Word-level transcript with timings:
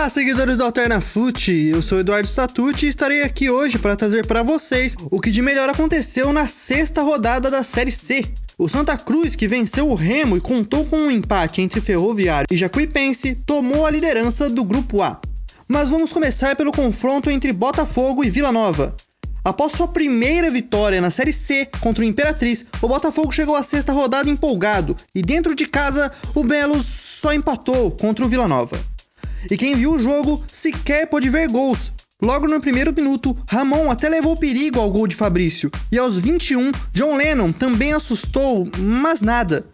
Olá, 0.00 0.08
seguidores 0.08 0.56
do 0.56 0.64
Alterna. 0.64 1.02
Eu 1.70 1.82
sou 1.82 2.00
Eduardo 2.00 2.26
Statucci 2.26 2.86
e 2.86 2.88
estarei 2.88 3.22
aqui 3.22 3.50
hoje 3.50 3.78
para 3.78 3.94
trazer 3.94 4.26
para 4.26 4.42
vocês 4.42 4.96
o 5.10 5.20
que 5.20 5.30
de 5.30 5.42
melhor 5.42 5.68
aconteceu 5.68 6.32
na 6.32 6.46
sexta 6.46 7.02
rodada 7.02 7.50
da 7.50 7.62
Série 7.62 7.92
C. 7.92 8.24
O 8.56 8.66
Santa 8.66 8.96
Cruz, 8.96 9.36
que 9.36 9.46
venceu 9.46 9.90
o 9.90 9.94
Remo 9.94 10.38
e 10.38 10.40
contou 10.40 10.86
com 10.86 10.96
um 10.96 11.10
empate 11.10 11.60
entre 11.60 11.82
Ferroviário 11.82 12.46
e 12.50 12.56
Jacuipense, 12.56 13.34
tomou 13.44 13.84
a 13.84 13.90
liderança 13.90 14.48
do 14.48 14.64
Grupo 14.64 15.02
A. 15.02 15.20
Mas 15.68 15.90
vamos 15.90 16.10
começar 16.10 16.56
pelo 16.56 16.72
confronto 16.72 17.28
entre 17.28 17.52
Botafogo 17.52 18.24
e 18.24 18.30
Vila 18.30 18.50
Nova. 18.50 18.96
Após 19.44 19.72
sua 19.72 19.88
primeira 19.88 20.50
vitória 20.50 21.02
na 21.02 21.10
Série 21.10 21.34
C 21.34 21.68
contra 21.78 22.02
o 22.02 22.06
Imperatriz, 22.06 22.64
o 22.80 22.88
Botafogo 22.88 23.32
chegou 23.32 23.54
à 23.54 23.62
sexta 23.62 23.92
rodada 23.92 24.30
empolgado 24.30 24.96
e 25.14 25.20
dentro 25.20 25.54
de 25.54 25.66
casa 25.66 26.10
o 26.34 26.42
Belo 26.42 26.82
só 26.82 27.34
empatou 27.34 27.90
contra 27.90 28.24
o 28.24 28.28
Vila 28.30 28.48
Nova. 28.48 28.80
E 29.48 29.56
quem 29.56 29.76
viu 29.76 29.94
o 29.94 29.98
jogo 29.98 30.42
sequer 30.50 31.06
pôde 31.06 31.30
ver 31.30 31.48
gols. 31.48 31.92
Logo 32.20 32.46
no 32.46 32.60
primeiro 32.60 32.92
minuto, 32.92 33.36
Ramon 33.48 33.90
até 33.90 34.08
levou 34.08 34.36
perigo 34.36 34.78
ao 34.78 34.90
gol 34.90 35.06
de 35.06 35.16
Fabrício, 35.16 35.70
e 35.90 35.98
aos 35.98 36.18
21, 36.18 36.70
John 36.92 37.16
Lennon 37.16 37.50
também 37.50 37.94
assustou, 37.94 38.68
mas 38.76 39.22
nada. 39.22 39.64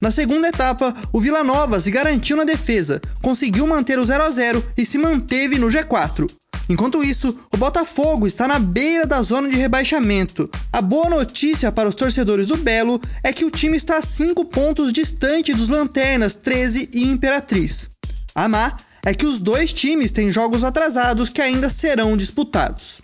Na 0.00 0.10
segunda 0.10 0.48
etapa, 0.48 0.94
o 1.12 1.20
Vila 1.20 1.44
Nova 1.44 1.78
se 1.78 1.90
garantiu 1.90 2.38
na 2.38 2.44
defesa, 2.44 3.02
conseguiu 3.20 3.66
manter 3.66 3.98
o 3.98 4.06
0 4.06 4.24
a 4.24 4.30
0 4.30 4.64
e 4.78 4.86
se 4.86 4.96
manteve 4.96 5.58
no 5.58 5.68
G4. 5.68 6.26
Enquanto 6.70 7.04
isso, 7.04 7.36
o 7.52 7.56
Botafogo 7.56 8.26
está 8.26 8.48
na 8.48 8.58
beira 8.58 9.04
da 9.04 9.20
zona 9.22 9.50
de 9.50 9.56
rebaixamento. 9.56 10.48
A 10.72 10.80
boa 10.80 11.10
notícia 11.10 11.70
para 11.70 11.88
os 11.88 11.96
torcedores 11.96 12.46
do 12.46 12.56
Belo 12.56 12.98
é 13.22 13.32
que 13.32 13.44
o 13.44 13.50
time 13.50 13.76
está 13.76 13.98
a 13.98 14.02
5 14.02 14.42
pontos 14.46 14.90
distante 14.92 15.52
dos 15.52 15.68
Lanternas 15.68 16.36
13 16.36 16.88
e 16.94 17.02
Imperatriz. 17.02 17.88
A 18.34 18.48
má 18.48 18.74
é 19.04 19.14
que 19.14 19.26
os 19.26 19.38
dois 19.38 19.72
times 19.72 20.12
têm 20.12 20.32
jogos 20.32 20.64
atrasados 20.64 21.28
que 21.28 21.40
ainda 21.40 21.70
serão 21.70 22.16
disputados. 22.16 23.00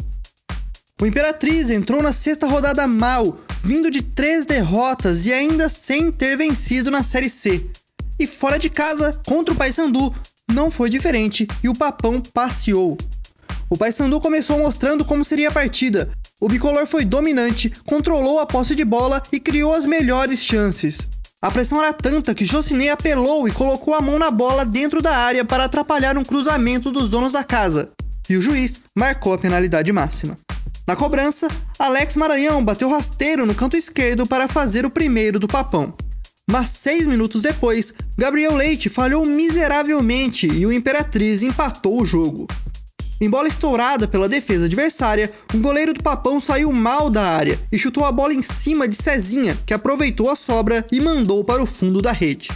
O 1.01 1.07
Imperatriz 1.07 1.71
entrou 1.71 2.03
na 2.03 2.13
sexta 2.13 2.47
rodada 2.47 2.87
mal, 2.87 3.39
vindo 3.63 3.91
de 3.91 4.03
três 4.03 4.47
derrotas 4.47 5.27
e 5.27 5.33
ainda 5.33 5.69
sem 5.69 6.11
ter 6.11 6.37
vencido 6.37 6.91
na 6.91 7.03
Série 7.03 7.29
C. 7.29 7.69
E 8.19 8.27
fora 8.27 8.59
de 8.59 8.71
casa, 8.71 9.21
contra 9.27 9.53
o 9.53 9.57
Paysandu, 9.57 10.15
não 10.51 10.71
foi 10.71 10.89
diferente 10.89 11.47
e 11.63 11.69
o 11.69 11.75
Papão 11.75 12.21
passeou. 12.21 12.97
O 13.69 13.77
Paysandu 13.77 14.21
começou 14.21 14.59
mostrando 14.59 15.05
como 15.05 15.25
seria 15.25 15.49
a 15.49 15.53
partida. 15.53 16.09
O 16.41 16.49
bicolor 16.49 16.87
foi 16.87 17.05
dominante, 17.05 17.71
controlou 17.85 18.39
a 18.39 18.47
posse 18.47 18.75
de 18.75 18.85
bola 18.85 19.23
e 19.33 19.41
criou 19.41 19.75
as 19.75 19.85
melhores 19.85 20.39
chances. 20.39 21.09
A 21.47 21.51
pressão 21.53 21.79
era 21.79 21.93
tanta 21.93 22.35
que 22.35 22.45
Jocinei 22.45 22.89
apelou 22.89 23.47
e 23.47 23.53
colocou 23.53 23.95
a 23.95 24.01
mão 24.01 24.19
na 24.19 24.33
bola 24.33 24.65
dentro 24.65 25.01
da 25.01 25.17
área 25.17 25.45
para 25.45 25.65
atrapalhar 25.65 26.19
um 26.19 26.25
cruzamento 26.25 26.91
dos 26.91 27.09
donos 27.09 27.33
da 27.33 27.45
casa. 27.45 27.89
E 28.29 28.37
o 28.37 28.43
juiz 28.43 28.81
marcou 28.97 29.33
a 29.33 29.39
penalidade 29.39 29.93
máxima. 29.93 30.35
Na 30.89 30.97
cobrança, 30.97 31.47
Alex 31.79 32.17
Maranhão 32.17 32.65
bateu 32.65 32.91
rasteiro 32.91 33.47
no 33.47 33.55
canto 33.55 33.77
esquerdo 33.77 34.27
para 34.27 34.49
fazer 34.49 34.85
o 34.85 34.91
primeiro 34.91 35.39
do 35.39 35.47
papão. 35.47 35.95
Mas 36.51 36.71
seis 36.71 37.07
minutos 37.07 37.43
depois, 37.43 37.95
Gabriel 38.19 38.57
Leite 38.57 38.89
falhou 38.89 39.25
miseravelmente 39.25 40.49
e 40.49 40.67
o 40.67 40.73
Imperatriz 40.73 41.45
empatou 41.45 42.03
o 42.03 42.05
jogo. 42.05 42.49
Em 43.19 43.31
bola 43.31 43.49
estourada 43.49 44.07
pela 44.07 44.29
defesa 44.29 44.67
adversária, 44.67 45.33
o 45.55 45.59
goleiro 45.59 45.95
do 45.95 46.03
Papão 46.03 46.39
saiu 46.39 46.71
mal 46.71 47.09
da 47.09 47.23
área 47.23 47.59
e 47.73 47.79
chutou 47.79 48.05
a 48.05 48.13
bola 48.13 48.35
em 48.35 48.43
cima 48.43 48.87
de 48.87 48.95
Cezinha, 48.95 49.59
que 49.65 49.73
aproveitou 49.73 50.31
a 50.31 50.37
sobra 50.37 50.85
e 50.93 51.01
mandou 51.01 51.43
para 51.43 51.63
o 51.63 51.67
fundo 51.67 52.03
da 52.03 52.13
rede. 52.13 52.51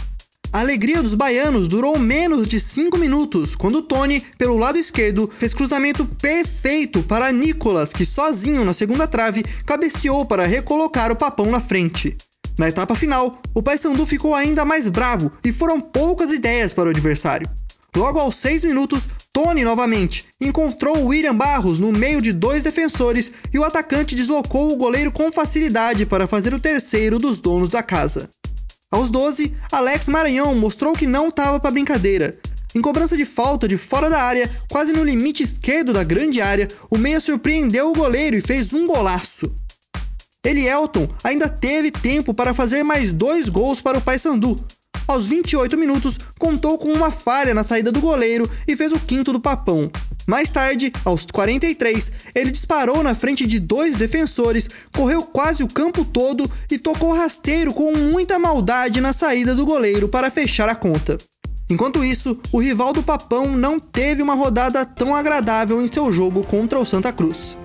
A 0.53 0.59
alegria 0.59 1.01
dos 1.01 1.15
baianos 1.15 1.67
durou 1.67 1.97
menos 1.97 2.47
de 2.47 2.59
5 2.59 2.95
minutos, 2.97 3.55
quando 3.55 3.81
Tony, 3.81 4.21
pelo 4.37 4.57
lado 4.57 4.77
esquerdo, 4.77 5.31
fez 5.39 5.53
cruzamento 5.53 6.05
perfeito 6.05 7.01
para 7.03 7.31
Nicolas, 7.31 7.93
que 7.93 8.05
sozinho 8.05 8.63
na 8.63 8.73
segunda 8.73 9.07
trave 9.07 9.43
cabeceou 9.65 10.25
para 10.25 10.45
recolocar 10.45 11.11
o 11.11 11.15
papão 11.15 11.49
na 11.49 11.61
frente. 11.61 12.15
Na 12.57 12.69
etapa 12.69 12.95
final, 12.95 13.41
o 13.55 13.63
Paysandu 13.63 14.05
ficou 14.05 14.35
ainda 14.35 14.65
mais 14.65 14.87
bravo 14.89 15.31
e 15.43 15.51
foram 15.51 15.81
poucas 15.81 16.31
ideias 16.31 16.73
para 16.73 16.87
o 16.87 16.91
adversário. 16.91 17.49
Logo 17.95 18.19
aos 18.19 18.35
6 18.35 18.63
minutos, 18.65 19.07
Tony 19.33 19.63
novamente 19.63 20.25
encontrou 20.41 21.05
William 21.05 21.35
Barros 21.35 21.79
no 21.79 21.91
meio 21.91 22.21
de 22.21 22.33
dois 22.33 22.63
defensores 22.63 23.31
e 23.53 23.57
o 23.57 23.63
atacante 23.63 24.13
deslocou 24.13 24.73
o 24.73 24.75
goleiro 24.75 25.11
com 25.11 25.31
facilidade 25.31 26.05
para 26.05 26.27
fazer 26.27 26.53
o 26.53 26.59
terceiro 26.59 27.17
dos 27.17 27.39
donos 27.39 27.69
da 27.69 27.81
casa. 27.81 28.29
Aos 28.91 29.09
12, 29.09 29.55
Alex 29.71 30.09
Maranhão 30.09 30.53
mostrou 30.53 30.93
que 30.93 31.07
não 31.07 31.29
estava 31.29 31.61
para 31.61 31.71
brincadeira. 31.71 32.37
Em 32.75 32.81
cobrança 32.81 33.15
de 33.15 33.23
falta 33.23 33.69
de 33.69 33.77
fora 33.77 34.09
da 34.09 34.21
área, 34.21 34.49
quase 34.69 34.91
no 34.91 35.03
limite 35.03 35.43
esquerdo 35.43 35.93
da 35.93 36.03
grande 36.03 36.41
área, 36.41 36.67
o 36.89 36.97
meia 36.97 37.21
surpreendeu 37.21 37.89
o 37.89 37.95
goleiro 37.95 38.35
e 38.35 38.41
fez 38.41 38.73
um 38.73 38.85
golaço. 38.85 39.53
Elielton 40.43 41.07
ainda 41.23 41.47
teve 41.47 41.89
tempo 41.89 42.33
para 42.33 42.53
fazer 42.53 42.83
mais 42.83 43.13
dois 43.13 43.47
gols 43.47 43.79
para 43.79 43.97
o 43.97 44.01
Paysandu, 44.01 44.61
aos 45.07 45.27
28 45.27 45.77
minutos, 45.77 46.17
contou 46.37 46.77
com 46.77 46.91
uma 46.91 47.11
falha 47.11 47.53
na 47.53 47.63
saída 47.63 47.91
do 47.91 48.01
goleiro 48.01 48.49
e 48.67 48.75
fez 48.75 48.93
o 48.93 48.99
quinto 48.99 49.33
do 49.33 49.39
papão. 49.39 49.91
Mais 50.27 50.49
tarde, 50.49 50.93
aos 51.03 51.25
43, 51.25 52.11
ele 52.35 52.51
disparou 52.51 53.03
na 53.03 53.15
frente 53.15 53.45
de 53.47 53.59
dois 53.59 53.95
defensores, 53.95 54.69
correu 54.93 55.23
quase 55.23 55.63
o 55.63 55.67
campo 55.67 56.05
todo 56.05 56.49
e 56.69 56.77
tocou 56.77 57.13
rasteiro 57.13 57.73
com 57.73 57.95
muita 57.95 58.39
maldade 58.39 59.01
na 59.01 59.13
saída 59.13 59.55
do 59.55 59.65
goleiro 59.65 60.07
para 60.07 60.31
fechar 60.31 60.69
a 60.69 60.75
conta. 60.75 61.17
Enquanto 61.69 62.03
isso, 62.03 62.39
o 62.51 62.59
rival 62.59 62.91
do 62.91 63.01
Papão 63.01 63.55
não 63.55 63.79
teve 63.79 64.21
uma 64.21 64.35
rodada 64.35 64.85
tão 64.85 65.15
agradável 65.15 65.81
em 65.81 65.91
seu 65.91 66.11
jogo 66.11 66.43
contra 66.43 66.77
o 66.77 66.85
Santa 66.85 67.13
Cruz. 67.13 67.57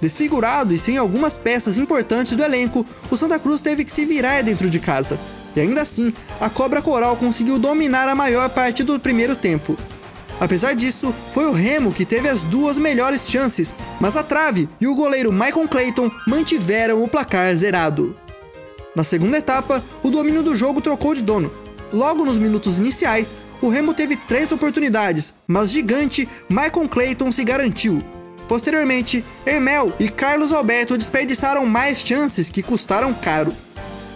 Desfigurado 0.00 0.74
e 0.74 0.78
sem 0.78 0.98
algumas 0.98 1.38
peças 1.38 1.78
importantes 1.78 2.36
do 2.36 2.42
elenco, 2.42 2.84
o 3.10 3.16
Santa 3.16 3.38
Cruz 3.38 3.62
teve 3.62 3.82
que 3.82 3.90
se 3.90 4.04
virar 4.04 4.42
dentro 4.42 4.68
de 4.68 4.78
casa, 4.78 5.18
e 5.56 5.60
ainda 5.60 5.80
assim, 5.80 6.12
a 6.38 6.50
Cobra 6.50 6.82
Coral 6.82 7.16
conseguiu 7.16 7.58
dominar 7.58 8.08
a 8.08 8.14
maior 8.14 8.50
parte 8.50 8.84
do 8.84 9.00
primeiro 9.00 9.34
tempo. 9.34 9.76
Apesar 10.38 10.74
disso, 10.74 11.14
foi 11.32 11.46
o 11.46 11.52
Remo 11.52 11.92
que 11.92 12.04
teve 12.04 12.28
as 12.28 12.44
duas 12.44 12.76
melhores 12.76 13.28
chances, 13.28 13.74
mas 13.98 14.18
a 14.18 14.22
trave 14.22 14.68
e 14.78 14.86
o 14.86 14.94
goleiro 14.94 15.32
Michael 15.32 15.66
Clayton 15.66 16.10
mantiveram 16.26 17.02
o 17.02 17.08
placar 17.08 17.54
zerado. 17.56 18.14
Na 18.94 19.02
segunda 19.02 19.38
etapa, 19.38 19.82
o 20.02 20.10
domínio 20.10 20.42
do 20.42 20.54
jogo 20.54 20.82
trocou 20.82 21.14
de 21.14 21.22
dono. 21.22 21.50
Logo 21.90 22.24
nos 22.24 22.36
minutos 22.36 22.78
iniciais, 22.78 23.34
o 23.62 23.70
Remo 23.70 23.94
teve 23.94 24.16
três 24.16 24.52
oportunidades, 24.52 25.32
mas 25.46 25.70
gigante 25.70 26.28
Michael 26.50 26.88
Clayton 26.90 27.32
se 27.32 27.44
garantiu. 27.44 28.02
Posteriormente, 28.46 29.24
Hermel 29.44 29.92
e 29.98 30.08
Carlos 30.08 30.52
Alberto 30.52 30.98
desperdiçaram 30.98 31.64
mais 31.64 31.98
chances 31.98 32.50
que 32.50 32.62
custaram 32.62 33.14
caro. 33.14 33.52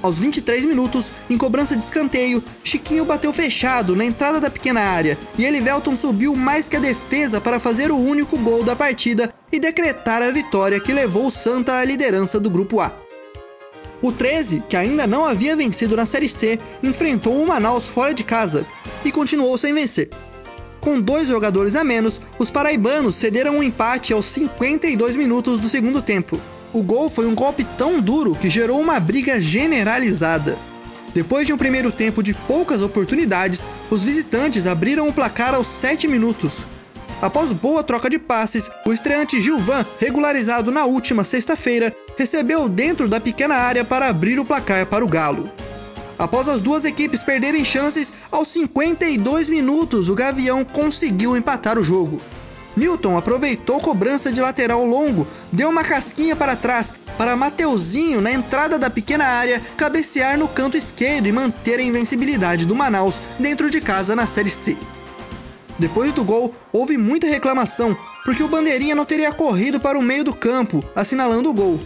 Aos 0.03 0.19
23 0.19 0.65
minutos, 0.65 1.13
em 1.29 1.37
cobrança 1.37 1.77
de 1.77 1.85
escanteio, 1.85 2.43
Chiquinho 2.65 3.05
bateu 3.05 3.33
fechado 3.33 3.95
na 3.95 4.05
entrada 4.05 4.41
da 4.41 4.51
pequena 4.51 4.81
área 4.81 5.19
e 5.39 5.45
Elivelton 5.45 5.95
subiu 5.95 6.35
mais 6.35 6.69
que 6.69 6.77
a 6.77 6.81
defesa 6.81 7.41
para 7.41 7.61
fazer 7.61 7.93
o 7.93 7.99
único 7.99 8.39
gol 8.39 8.65
da 8.65 8.75
partida 8.75 9.33
e 9.53 9.61
decretar 9.61 10.23
a 10.23 10.31
vitória 10.31 10.81
que 10.81 10.93
levou 10.93 11.27
o 11.27 11.31
Santa 11.31 11.79
à 11.79 11.85
liderança 11.85 12.41
do 12.41 12.51
Grupo 12.51 12.81
A. 12.81 12.95
O 14.03 14.11
13, 14.11 14.65
que 14.67 14.77
ainda 14.77 15.07
não 15.07 15.27
havia 15.27 15.55
vencido 15.55 15.95
na 15.95 16.07
Série 16.07 16.29
C, 16.29 16.59
enfrentou 16.83 17.43
o 17.43 17.47
Manaus 17.47 17.91
fora 17.91 18.15
de 18.15 18.25
casa 18.25 18.67
e 19.05 19.13
continuou 19.13 19.59
sem 19.59 19.75
vencer. 19.75 20.09
Com 20.81 20.99
dois 20.99 21.29
jogadores 21.29 21.77
a 21.77 21.85
menos, 21.85 22.19
os 22.39 22.51
paraibanos 22.51 23.17
cederam 23.17 23.59
um 23.59 23.63
empate 23.63 24.15
aos 24.15 24.25
52 24.25 25.17
minutos 25.17 25.59
do 25.59 25.69
segundo 25.69 26.01
tempo. 26.01 26.41
O 26.73 26.85
gol 26.85 27.11
foi 27.11 27.27
um 27.27 27.35
golpe 27.35 27.65
tão 27.77 28.01
duro 28.01 28.35
que 28.35 28.49
gerou 28.49 28.81
uma 28.81 29.01
briga 29.01 29.41
generalizada. 29.41 30.57
Depois 31.13 31.45
de 31.45 31.53
um 31.53 31.57
primeiro 31.57 31.91
tempo 31.91 32.23
de 32.23 32.33
poucas 32.33 32.81
oportunidades, 32.81 33.69
os 33.91 34.05
visitantes 34.05 34.69
abriram 34.69 35.09
o 35.09 35.13
placar 35.13 35.53
aos 35.53 35.67
7 35.67 36.07
minutos. 36.07 36.65
Após 37.21 37.53
boa 37.53 37.83
troca 37.83 38.09
de 38.09 38.21
passes, 38.21 38.71
o 38.87 38.93
estreante 38.93 39.43
Gilvan, 39.43 39.85
regularizado 39.99 40.71
na 40.71 40.85
última 40.85 41.25
sexta-feira, 41.25 41.95
recebeu 42.17 42.69
dentro 42.69 43.09
da 43.09 43.21
pequena 43.21 43.57
área 43.57 43.85
para 43.85 44.09
abrir 44.09 44.39
o 44.39 44.45
placar 44.45 44.87
para 44.87 45.05
o 45.05 45.09
Galo. 45.09 45.51
Após 46.17 46.49
as 46.49 46.61
duas 46.61 46.85
equipes 46.85 47.25
perderem 47.25 47.65
chances, 47.65 48.13
aos 48.31 48.47
52 48.49 49.49
minutos 49.49 50.09
o 50.09 50.15
Gavião 50.15 50.65
conseguiu 50.65 51.37
empatar 51.37 51.79
o 51.79 51.85
jogo. 51.85 52.23
Milton 52.77 53.17
aproveitou 53.17 53.81
cobrança 53.81 54.33
de 54.33 54.41
lateral 54.41 54.85
longo, 54.85 55.27
deu 55.53 55.69
uma 55.69 55.85
casquinha 55.85 56.37
para 56.37 56.57
trás 56.57 56.93
para 57.19 57.37
Mateuzinho 57.37 58.21
na 58.21 58.33
entrada 58.33 58.79
da 58.79 58.89
pequena 58.89 59.25
área 59.25 59.61
cabecear 59.77 60.39
no 60.39 60.49
canto 60.49 60.77
esquerdo 60.77 61.27
e 61.27 61.33
manter 61.33 61.79
a 61.79 61.83
invencibilidade 61.83 62.67
do 62.67 62.75
Manaus 62.75 63.21
dentro 63.39 63.69
de 63.69 63.81
casa 63.81 64.17
na 64.17 64.27
Série 64.27 64.51
C. 64.51 64.77
Depois 65.79 66.13
do 66.13 66.25
gol, 66.25 66.55
houve 66.73 66.97
muita 66.97 67.27
reclamação, 67.27 67.97
porque 68.25 68.43
o 68.43 68.49
bandeirinha 68.49 68.95
não 68.95 69.05
teria 69.05 69.33
corrido 69.33 69.81
para 69.81 69.99
o 69.99 70.03
meio 70.03 70.23
do 70.23 70.35
campo, 70.35 70.85
assinalando 70.95 71.51
o 71.51 71.55
gol. 71.55 71.81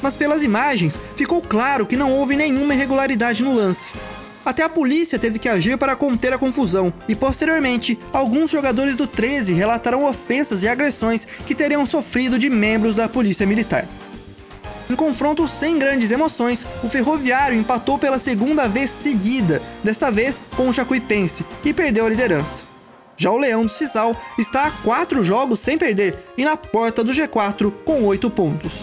Mas 0.00 0.16
pelas 0.16 0.42
imagens, 0.42 1.00
ficou 1.14 1.42
claro 1.42 1.86
que 1.86 1.96
não 1.96 2.12
houve 2.12 2.36
nenhuma 2.36 2.74
irregularidade 2.74 3.44
no 3.44 3.54
lance. 3.54 3.94
Até 4.44 4.62
a 4.64 4.68
polícia 4.68 5.18
teve 5.18 5.38
que 5.38 5.48
agir 5.48 5.78
para 5.78 5.94
conter 5.94 6.32
a 6.32 6.38
confusão, 6.38 6.92
e 7.08 7.14
posteriormente, 7.14 7.98
alguns 8.12 8.50
jogadores 8.50 8.96
do 8.96 9.06
13 9.06 9.54
relataram 9.54 10.04
ofensas 10.04 10.62
e 10.62 10.68
agressões 10.68 11.24
que 11.46 11.54
teriam 11.54 11.86
sofrido 11.86 12.38
de 12.38 12.50
membros 12.50 12.96
da 12.96 13.08
polícia 13.08 13.46
militar. 13.46 13.88
Em 14.90 14.96
confronto 14.96 15.46
sem 15.46 15.78
grandes 15.78 16.10
emoções, 16.10 16.66
o 16.82 16.88
Ferroviário 16.88 17.56
empatou 17.56 17.98
pela 17.98 18.18
segunda 18.18 18.68
vez 18.68 18.90
seguida, 18.90 19.62
desta 19.82 20.10
vez 20.10 20.40
com 20.56 20.68
o 20.68 20.72
Chacuipense, 20.72 21.46
e 21.64 21.72
perdeu 21.72 22.04
a 22.04 22.10
liderança. 22.10 22.64
Já 23.16 23.30
o 23.30 23.38
Leão 23.38 23.64
do 23.64 23.70
Cisal 23.70 24.16
está 24.38 24.66
a 24.66 24.70
quatro 24.70 25.22
jogos 25.22 25.60
sem 25.60 25.78
perder 25.78 26.20
e 26.36 26.44
na 26.44 26.56
porta 26.56 27.04
do 27.04 27.12
G4 27.12 27.72
com 27.84 28.02
oito 28.04 28.28
pontos. 28.28 28.81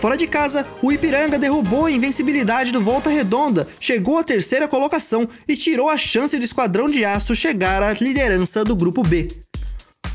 Fora 0.00 0.16
de 0.16 0.28
casa, 0.28 0.64
o 0.80 0.92
Ipiranga 0.92 1.40
derrubou 1.40 1.86
a 1.86 1.90
invencibilidade 1.90 2.70
do 2.70 2.80
Volta 2.80 3.10
Redonda, 3.10 3.66
chegou 3.80 4.16
à 4.16 4.22
terceira 4.22 4.68
colocação 4.68 5.28
e 5.46 5.56
tirou 5.56 5.90
a 5.90 5.98
chance 5.98 6.38
do 6.38 6.44
Esquadrão 6.44 6.88
de 6.88 7.04
Aço 7.04 7.34
chegar 7.34 7.82
à 7.82 7.92
liderança 7.94 8.64
do 8.64 8.76
Grupo 8.76 9.02
B. 9.02 9.28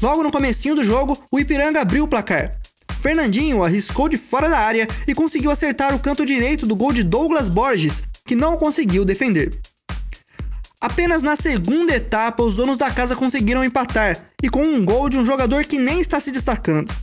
Logo 0.01 0.24
no 0.24 0.31
comecinho 0.31 0.75
do 0.75 0.85
jogo, 0.85 1.21
o 1.30 1.38
Ipiranga 1.38 1.81
abriu 1.81 2.06
o 2.06 2.07
placar. 2.07 2.51
Fernandinho 3.01 3.62
arriscou 3.62 4.07
de 4.07 4.18
fora 4.18 4.50
da 4.50 4.57
área 4.57 4.88
e 5.06 5.13
conseguiu 5.13 5.51
acertar 5.51 5.94
o 5.94 6.00
canto 6.00 6.25
direito 6.25 6.65
do 6.65 6.77
gol 6.77 6.94
de 6.94 7.03
Douglas 7.03 7.50
Borges, 7.50 8.03
que 8.25 8.36
não 8.36 8.56
conseguiu 8.56 9.03
defender. 9.03 9.59
Apenas 10.79 11.21
na 11.21 11.36
segunda 11.36 11.94
etapa 11.94 12.41
os 12.41 12.56
donos 12.56 12.77
da 12.77 12.89
casa 12.89 13.18
conseguiram 13.18 13.65
empatar, 13.65 14.25
e 14.41 14.50
com 14.50 14.63
um 14.63 14.86
gol 14.86 15.09
de 15.09 15.18
um 15.18 15.25
jogador 15.25 15.65
que 15.65 15.77
nem 15.77 16.00
está 16.00 16.21
se 16.21 16.31
destacando. 16.31 16.94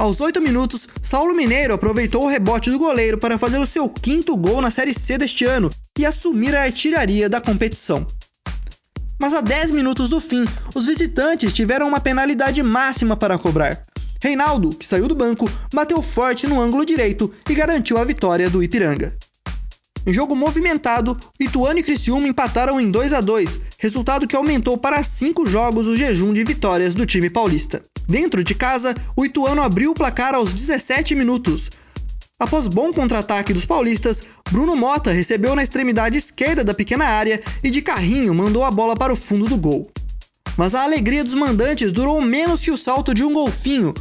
Aos 0.00 0.18
8 0.18 0.40
minutos, 0.40 0.88
Saulo 1.02 1.34
Mineiro 1.34 1.74
aproveitou 1.74 2.24
o 2.24 2.26
rebote 2.26 2.70
do 2.70 2.78
goleiro 2.78 3.18
para 3.18 3.36
fazer 3.36 3.58
o 3.58 3.66
seu 3.66 3.86
quinto 3.86 4.34
gol 4.34 4.62
na 4.62 4.70
Série 4.70 4.94
C 4.94 5.18
deste 5.18 5.44
ano 5.44 5.70
e 5.98 6.06
assumir 6.06 6.56
a 6.56 6.62
artilharia 6.62 7.28
da 7.28 7.38
competição. 7.38 8.06
Mas 9.20 9.34
a 9.34 9.42
10 9.42 9.72
minutos 9.72 10.08
do 10.08 10.18
fim, 10.18 10.46
os 10.74 10.86
visitantes 10.86 11.52
tiveram 11.52 11.86
uma 11.86 12.00
penalidade 12.00 12.62
máxima 12.62 13.14
para 13.14 13.36
cobrar. 13.36 13.82
Reinaldo, 14.22 14.70
que 14.70 14.86
saiu 14.86 15.06
do 15.06 15.14
banco, 15.14 15.46
bateu 15.70 16.00
forte 16.00 16.46
no 16.46 16.58
ângulo 16.58 16.86
direito 16.86 17.30
e 17.46 17.54
garantiu 17.54 17.98
a 17.98 18.04
vitória 18.04 18.48
do 18.48 18.62
Ipiranga. 18.62 19.14
Em 20.06 20.14
jogo 20.14 20.34
movimentado, 20.34 21.14
Ituano 21.38 21.78
e 21.78 21.82
Criciúma 21.82 22.26
empataram 22.26 22.80
em 22.80 22.90
2 22.90 23.12
a 23.12 23.20
2, 23.20 23.60
resultado 23.76 24.26
que 24.26 24.34
aumentou 24.34 24.78
para 24.78 25.02
5 25.02 25.44
jogos 25.44 25.86
o 25.86 25.94
jejum 25.94 26.32
de 26.32 26.42
vitórias 26.42 26.94
do 26.94 27.04
time 27.04 27.28
paulista. 27.28 27.82
Dentro 28.10 28.42
de 28.42 28.56
casa, 28.56 28.92
o 29.14 29.24
Ituano 29.24 29.62
abriu 29.62 29.92
o 29.92 29.94
placar 29.94 30.34
aos 30.34 30.52
17 30.52 31.14
minutos. 31.14 31.70
Após 32.40 32.66
bom 32.66 32.92
contra-ataque 32.92 33.52
dos 33.52 33.64
paulistas, 33.64 34.24
Bruno 34.50 34.74
Mota 34.74 35.12
recebeu 35.12 35.54
na 35.54 35.62
extremidade 35.62 36.18
esquerda 36.18 36.64
da 36.64 36.74
pequena 36.74 37.04
área 37.04 37.40
e 37.62 37.70
de 37.70 37.80
carrinho 37.80 38.34
mandou 38.34 38.64
a 38.64 38.70
bola 38.72 38.96
para 38.96 39.12
o 39.12 39.16
fundo 39.16 39.46
do 39.46 39.56
gol. 39.56 39.88
Mas 40.56 40.74
a 40.74 40.82
alegria 40.82 41.22
dos 41.22 41.34
mandantes 41.34 41.92
durou 41.92 42.20
menos 42.20 42.62
que 42.62 42.72
o 42.72 42.76
salto 42.76 43.14
de 43.14 43.22
um 43.22 43.32
golfinho. 43.32 43.94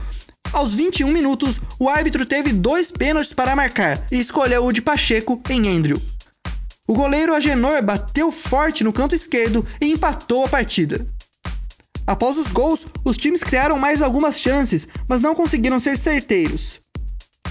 Aos 0.51 0.73
21 0.73 1.11
minutos, 1.11 1.61
o 1.77 1.88
árbitro 1.88 2.25
teve 2.25 2.51
dois 2.51 2.89
pênaltis 2.89 3.35
para 3.35 3.56
marcar 3.56 4.07
e 4.11 4.19
escolheu 4.19 4.65
o 4.65 4.71
de 4.71 4.81
Pacheco 4.81 5.39
em 5.51 5.69
Andrew. 5.69 6.01
O 6.88 6.95
goleiro 6.95 7.35
Agenor 7.35 7.83
bateu 7.83 8.31
forte 8.31 8.83
no 8.83 8.91
canto 8.91 9.13
esquerdo 9.13 9.63
e 9.79 9.91
empatou 9.91 10.45
a 10.45 10.50
partida. 10.50 11.06
Após 12.09 12.39
os 12.39 12.47
gols, 12.47 12.88
os 13.06 13.17
times 13.17 13.44
criaram 13.44 13.77
mais 13.77 14.01
algumas 14.01 14.39
chances, 14.39 14.88
mas 15.07 15.21
não 15.21 15.35
conseguiram 15.35 15.79
ser 15.79 15.95
certeiros. 15.95 16.79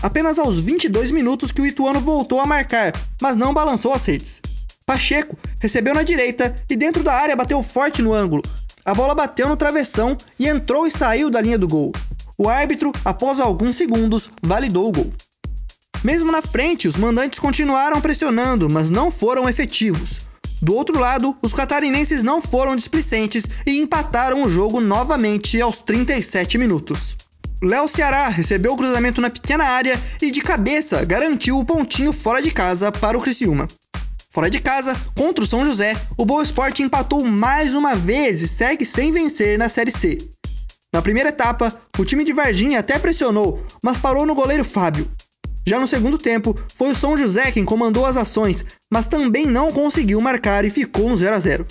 Apenas 0.02 0.36
aos 0.36 0.58
22 0.58 1.12
minutos 1.12 1.52
que 1.52 1.60
o 1.60 1.66
Ituano 1.66 2.00
voltou 2.00 2.40
a 2.40 2.46
marcar, 2.46 2.92
mas 3.22 3.36
não 3.36 3.54
balançou 3.54 3.92
as 3.92 4.04
redes. 4.04 4.42
Pacheco 4.84 5.38
recebeu 5.60 5.94
na 5.94 6.02
direita 6.02 6.56
e 6.68 6.74
dentro 6.74 7.04
da 7.04 7.14
área 7.14 7.36
bateu 7.36 7.62
forte 7.62 8.02
no 8.02 8.12
ângulo. 8.12 8.42
A 8.84 8.92
bola 8.92 9.14
bateu 9.14 9.48
no 9.48 9.56
travessão 9.56 10.18
e 10.36 10.48
entrou 10.48 10.88
e 10.88 10.90
saiu 10.90 11.30
da 11.30 11.40
linha 11.40 11.56
do 11.56 11.68
gol. 11.68 11.92
O 12.36 12.48
árbitro, 12.48 12.90
após 13.04 13.38
alguns 13.38 13.76
segundos, 13.76 14.28
validou 14.42 14.88
o 14.88 14.92
gol. 14.92 15.12
Mesmo 16.02 16.32
na 16.32 16.42
frente, 16.42 16.88
os 16.88 16.96
mandantes 16.96 17.38
continuaram 17.38 18.00
pressionando, 18.00 18.68
mas 18.68 18.90
não 18.90 19.08
foram 19.12 19.48
efetivos. 19.48 20.22
Do 20.60 20.74
outro 20.74 20.98
lado, 20.98 21.36
os 21.40 21.52
catarinenses 21.52 22.22
não 22.22 22.42
foram 22.42 22.74
displicentes 22.74 23.46
e 23.66 23.78
empataram 23.78 24.42
o 24.42 24.48
jogo 24.48 24.80
novamente 24.80 25.60
aos 25.60 25.78
37 25.78 26.58
minutos. 26.58 27.16
Léo 27.62 27.88
Ceará 27.88 28.28
recebeu 28.28 28.72
o 28.72 28.76
cruzamento 28.76 29.20
na 29.20 29.30
pequena 29.30 29.64
área 29.64 30.00
e 30.22 30.30
de 30.30 30.40
cabeça 30.40 31.04
garantiu 31.04 31.58
o 31.58 31.64
pontinho 31.64 32.12
fora 32.12 32.40
de 32.40 32.50
casa 32.50 32.92
para 32.92 33.18
o 33.18 33.20
Criciúma. 33.20 33.66
Fora 34.30 34.50
de 34.50 34.60
casa, 34.60 34.96
contra 35.16 35.42
o 35.42 35.46
São 35.46 35.64
José, 35.64 35.96
o 36.16 36.24
Boa 36.24 36.42
Esporte 36.42 36.82
empatou 36.82 37.24
mais 37.24 37.74
uma 37.74 37.94
vez 37.96 38.42
e 38.42 38.48
segue 38.48 38.84
sem 38.84 39.10
vencer 39.10 39.58
na 39.58 39.68
Série 39.68 39.90
C. 39.90 40.18
Na 40.92 41.02
primeira 41.02 41.30
etapa, 41.30 41.76
o 41.98 42.04
time 42.04 42.24
de 42.24 42.32
Varginha 42.32 42.78
até 42.78 42.98
pressionou, 42.98 43.64
mas 43.82 43.98
parou 43.98 44.24
no 44.24 44.34
goleiro 44.34 44.64
Fábio. 44.64 45.10
Já 45.68 45.78
no 45.78 45.86
segundo 45.86 46.16
tempo, 46.16 46.58
foi 46.76 46.92
o 46.92 46.94
São 46.94 47.14
José 47.14 47.52
quem 47.52 47.62
comandou 47.62 48.06
as 48.06 48.16
ações, 48.16 48.64
mas 48.90 49.06
também 49.06 49.44
não 49.44 49.70
conseguiu 49.70 50.18
marcar 50.18 50.64
e 50.64 50.70
ficou 50.70 51.10
no 51.10 51.16
0 51.16 51.36
a 51.36 51.38
0. 51.38 51.66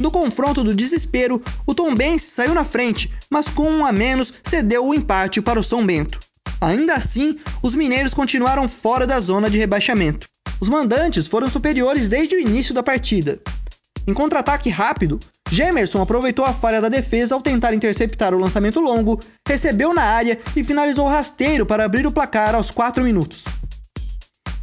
No 0.00 0.10
confronto 0.10 0.64
do 0.64 0.74
desespero, 0.74 1.38
o 1.66 1.74
Tombense 1.74 2.30
saiu 2.30 2.54
na 2.54 2.64
frente, 2.64 3.12
mas 3.30 3.50
com 3.50 3.70
um 3.70 3.84
a 3.84 3.92
menos 3.92 4.32
cedeu 4.42 4.86
o 4.86 4.94
empate 4.94 5.42
para 5.42 5.60
o 5.60 5.62
São 5.62 5.84
Bento. 5.84 6.18
Ainda 6.62 6.94
assim, 6.94 7.38
os 7.62 7.74
mineiros 7.74 8.14
continuaram 8.14 8.66
fora 8.66 9.06
da 9.06 9.20
zona 9.20 9.50
de 9.50 9.58
rebaixamento. 9.58 10.26
Os 10.58 10.70
mandantes 10.70 11.26
foram 11.26 11.50
superiores 11.50 12.08
desde 12.08 12.36
o 12.36 12.40
início 12.40 12.72
da 12.72 12.82
partida. 12.82 13.38
Em 14.06 14.14
contra-ataque 14.14 14.70
rápido, 14.70 15.20
Gemerson 15.50 16.00
aproveitou 16.00 16.44
a 16.44 16.52
falha 16.52 16.80
da 16.80 16.88
defesa 16.88 17.34
ao 17.34 17.42
tentar 17.42 17.74
interceptar 17.74 18.32
o 18.32 18.38
lançamento 18.38 18.78
longo, 18.78 19.18
recebeu 19.46 19.92
na 19.92 20.02
área 20.02 20.38
e 20.54 20.62
finalizou 20.62 21.08
rasteiro 21.08 21.66
para 21.66 21.84
abrir 21.84 22.06
o 22.06 22.12
placar 22.12 22.54
aos 22.54 22.70
4 22.70 23.02
minutos. 23.02 23.42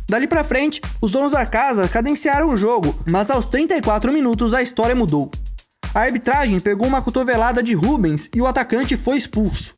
Dali 0.10 0.26
para 0.26 0.46
frente, 0.46 0.80
os 1.02 1.12
donos 1.12 1.34
da 1.34 1.46
casa 1.46 1.90
cadenciaram 1.90 2.50
o 2.50 2.56
jogo, 2.56 2.96
mas 3.06 3.30
aos 3.30 3.48
34 3.48 4.14
minutos 4.14 4.54
a 4.54 4.62
história 4.62 4.96
mudou. 4.96 5.30
A 5.94 6.02
arbitragem 6.02 6.60
pegou 6.62 6.88
uma 6.88 7.02
cotovelada 7.02 7.62
de 7.62 7.74
Rubens 7.74 8.30
e 8.34 8.42
o 8.42 8.48
atacante 8.48 8.96
foi 8.96 9.18
expulso. 9.18 9.76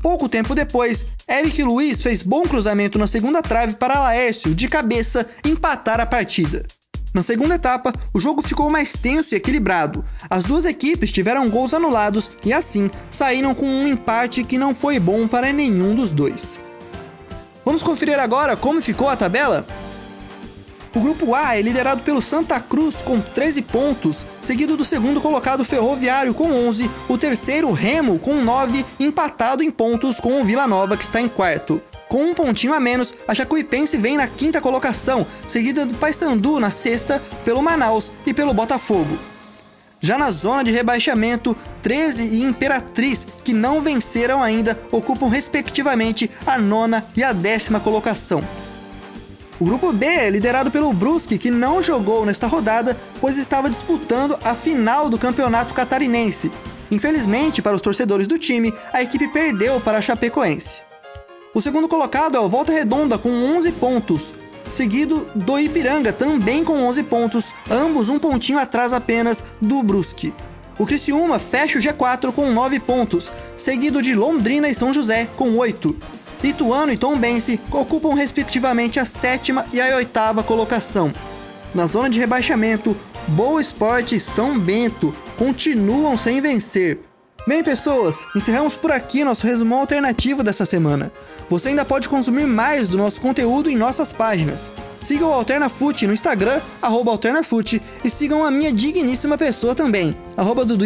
Pouco 0.00 0.28
tempo 0.28 0.54
depois, 0.54 1.06
Eric 1.28 1.62
Luiz 1.62 2.00
fez 2.00 2.22
bom 2.22 2.44
cruzamento 2.44 2.98
na 2.98 3.06
segunda 3.06 3.42
trave 3.42 3.74
para 3.74 4.00
Laércio, 4.00 4.54
de 4.54 4.68
cabeça, 4.68 5.28
empatar 5.44 6.00
a 6.00 6.06
partida. 6.06 6.64
Na 7.14 7.22
segunda 7.22 7.54
etapa, 7.54 7.92
o 8.12 8.20
jogo 8.20 8.42
ficou 8.42 8.68
mais 8.70 8.92
tenso 8.92 9.34
e 9.34 9.36
equilibrado. 9.36 10.04
As 10.28 10.44
duas 10.44 10.64
equipes 10.64 11.10
tiveram 11.10 11.48
gols 11.48 11.72
anulados 11.72 12.30
e 12.44 12.52
assim 12.52 12.90
saíram 13.10 13.54
com 13.54 13.66
um 13.66 13.88
empate 13.88 14.44
que 14.44 14.58
não 14.58 14.74
foi 14.74 14.98
bom 14.98 15.26
para 15.26 15.52
nenhum 15.52 15.94
dos 15.94 16.12
dois. 16.12 16.60
Vamos 17.64 17.82
conferir 17.82 18.18
agora 18.18 18.56
como 18.56 18.80
ficou 18.80 19.08
a 19.08 19.16
tabela? 19.16 19.66
O 20.94 21.00
grupo 21.00 21.34
A 21.34 21.56
é 21.56 21.62
liderado 21.62 22.02
pelo 22.02 22.22
Santa 22.22 22.58
Cruz 22.58 23.02
com 23.02 23.20
13 23.20 23.62
pontos, 23.62 24.26
seguido 24.40 24.76
do 24.76 24.84
segundo 24.84 25.20
colocado 25.20 25.64
Ferroviário 25.64 26.34
com 26.34 26.50
11, 26.50 26.90
o 27.08 27.18
terceiro 27.18 27.70
Remo 27.72 28.18
com 28.18 28.42
9, 28.42 28.84
empatado 28.98 29.62
em 29.62 29.70
pontos 29.70 30.18
com 30.18 30.40
o 30.40 30.44
Vila 30.44 30.66
Nova 30.66 30.96
que 30.96 31.04
está 31.04 31.20
em 31.20 31.28
quarto. 31.28 31.80
Com 32.08 32.30
um 32.30 32.34
pontinho 32.34 32.72
a 32.72 32.80
menos, 32.80 33.12
a 33.26 33.34
Jacuipense 33.34 33.98
vem 33.98 34.16
na 34.16 34.26
quinta 34.26 34.60
colocação, 34.60 35.26
seguida 35.46 35.84
do 35.84 35.94
Paysandu 35.94 36.58
na 36.58 36.70
sexta, 36.70 37.22
pelo 37.44 37.62
Manaus 37.62 38.10
e 38.24 38.32
pelo 38.32 38.54
Botafogo. 38.54 39.18
Já 40.00 40.16
na 40.16 40.30
zona 40.30 40.62
de 40.62 40.70
rebaixamento, 40.70 41.56
13 41.82 42.22
e 42.22 42.42
Imperatriz, 42.44 43.26
que 43.44 43.52
não 43.52 43.80
venceram 43.80 44.42
ainda, 44.42 44.78
ocupam 44.90 45.28
respectivamente 45.28 46.30
a 46.46 46.56
nona 46.56 47.04
e 47.16 47.22
a 47.22 47.32
décima 47.32 47.80
colocação. 47.80 48.42
O 49.60 49.64
grupo 49.64 49.92
B 49.92 50.06
é 50.06 50.30
liderado 50.30 50.70
pelo 50.70 50.92
Brusque, 50.92 51.36
que 51.36 51.50
não 51.50 51.82
jogou 51.82 52.24
nesta 52.24 52.46
rodada, 52.46 52.96
pois 53.20 53.36
estava 53.36 53.68
disputando 53.68 54.38
a 54.44 54.54
final 54.54 55.10
do 55.10 55.18
campeonato 55.18 55.74
catarinense. 55.74 56.50
Infelizmente, 56.92 57.60
para 57.60 57.74
os 57.74 57.82
torcedores 57.82 58.28
do 58.28 58.38
time, 58.38 58.72
a 58.92 59.02
equipe 59.02 59.28
perdeu 59.28 59.80
para 59.80 59.98
a 59.98 60.02
Chapecoense. 60.02 60.87
O 61.58 61.60
segundo 61.60 61.88
colocado 61.88 62.36
é 62.36 62.38
o 62.38 62.48
Volta 62.48 62.70
Redonda 62.70 63.18
com 63.18 63.28
11 63.28 63.72
pontos, 63.72 64.32
seguido 64.70 65.28
do 65.34 65.58
Ipiranga 65.58 66.12
também 66.12 66.62
com 66.62 66.86
11 66.86 67.02
pontos, 67.02 67.46
ambos 67.68 68.08
um 68.08 68.16
pontinho 68.16 68.60
atrás 68.60 68.92
apenas 68.92 69.42
do 69.60 69.82
Brusque. 69.82 70.32
O 70.78 70.86
Criciúma 70.86 71.40
fecha 71.40 71.76
o 71.76 71.82
G4 71.82 72.30
com 72.32 72.52
9 72.52 72.78
pontos, 72.78 73.32
seguido 73.56 74.00
de 74.00 74.14
Londrina 74.14 74.68
e 74.68 74.74
São 74.74 74.94
José 74.94 75.26
com 75.36 75.56
8. 75.56 75.96
Ituano 76.44 76.92
e 76.92 76.96
Tombense 76.96 77.60
ocupam 77.72 78.14
respectivamente 78.14 79.00
a 79.00 79.04
sétima 79.04 79.66
e 79.72 79.80
a 79.80 79.96
oitava 79.96 80.44
colocação. 80.44 81.12
Na 81.74 81.86
zona 81.86 82.08
de 82.08 82.20
rebaixamento, 82.20 82.96
Boa 83.26 83.60
Esporte 83.60 84.14
e 84.14 84.20
São 84.20 84.56
Bento 84.56 85.12
continuam 85.36 86.16
sem 86.16 86.40
vencer. 86.40 87.00
Bem, 87.48 87.64
pessoas, 87.64 88.26
encerramos 88.36 88.74
por 88.74 88.92
aqui 88.92 89.24
nosso 89.24 89.46
resumo 89.46 89.74
alternativo 89.74 90.42
dessa 90.42 90.66
semana. 90.66 91.10
Você 91.48 91.68
ainda 91.68 91.84
pode 91.84 92.08
consumir 92.08 92.46
mais 92.46 92.88
do 92.88 92.98
nosso 92.98 93.20
conteúdo 93.20 93.70
em 93.70 93.76
nossas 93.76 94.12
páginas. 94.12 94.70
Sigam 95.02 95.30
o 95.30 95.32
AlternaFoot 95.32 96.06
no 96.06 96.12
Instagram, 96.12 96.60
AlternaFoot, 96.82 97.80
e 98.04 98.10
sigam 98.10 98.44
a 98.44 98.50
minha 98.50 98.72
digníssima 98.72 99.38
pessoa 99.38 99.74
também, 99.74 100.14
arroba 100.36 100.64
Dudu. 100.64 100.84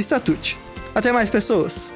Até 0.94 1.10
mais, 1.10 1.30
pessoas! 1.30 1.90